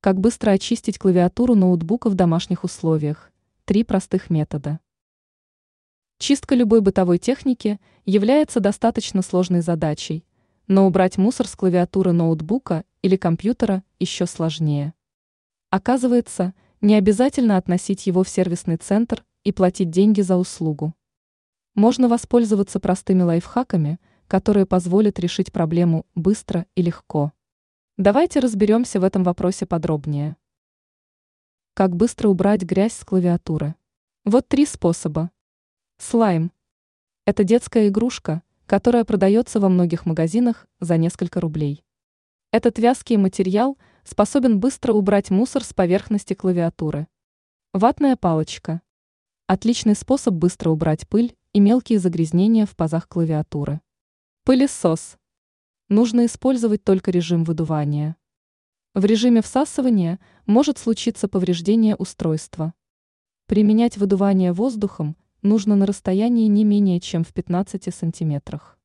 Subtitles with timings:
[0.00, 3.32] Как быстро очистить клавиатуру ноутбука в домашних условиях?
[3.64, 4.78] Три простых метода.
[6.18, 10.24] Чистка любой бытовой техники является достаточно сложной задачей,
[10.68, 14.94] но убрать мусор с клавиатуры ноутбука или компьютера еще сложнее.
[15.68, 20.94] Оказывается, не обязательно относить его в сервисный центр и платить деньги за услугу.
[21.74, 27.32] Можно воспользоваться простыми лайфхаками, которые позволят решить проблему быстро и легко.
[27.98, 30.36] Давайте разберемся в этом вопросе подробнее.
[31.74, 33.74] Как быстро убрать грязь с клавиатуры?
[34.24, 35.32] Вот три способа.
[35.96, 36.52] Слайм.
[37.26, 41.82] Это детская игрушка, которая продается во многих магазинах за несколько рублей.
[42.52, 47.08] Этот вязкий материал способен быстро убрать мусор с поверхности клавиатуры.
[47.72, 48.80] Ватная палочка.
[49.48, 53.80] Отличный способ быстро убрать пыль и мелкие загрязнения в пазах клавиатуры.
[54.44, 55.18] Пылесос.
[55.88, 58.16] Нужно использовать только режим выдувания.
[58.94, 62.74] В режиме всасывания может случиться повреждение устройства.
[63.46, 68.77] Применять выдувание воздухом нужно на расстоянии не менее чем в 15 сантиметрах.